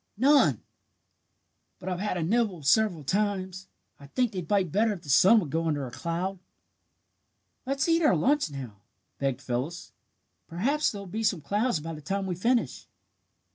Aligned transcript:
"None 0.17 0.63
but 1.77 1.87
I've 1.87 1.99
had 1.99 2.17
a 2.17 2.23
nibble 2.23 2.63
several 2.63 3.03
times. 3.03 3.67
I 3.99 4.07
think 4.07 4.31
they'd 4.31 4.47
bite 4.47 4.71
better 4.71 4.93
if 4.93 5.03
the 5.03 5.09
sun 5.11 5.39
would 5.39 5.51
go 5.51 5.67
under 5.67 5.85
a 5.85 5.91
cloud." 5.91 6.39
"Let's 7.67 7.87
eat 7.87 8.01
our 8.01 8.15
lunch 8.15 8.49
now," 8.49 8.77
begged 9.19 9.41
Phyllis. 9.41 9.91
"Perhaps 10.47 10.91
there'll 10.91 11.05
be 11.05 11.21
some 11.21 11.41
clouds 11.41 11.81
by 11.81 11.93
the 11.93 12.01
time 12.01 12.25
we 12.25 12.33
finish." 12.33 12.87